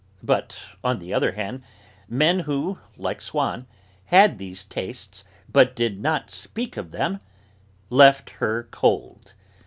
[0.23, 1.61] But, on the other hand,
[2.09, 3.67] men who, like Swann,
[4.05, 7.19] had these tastes but did not speak of them,
[7.91, 9.35] left her cold.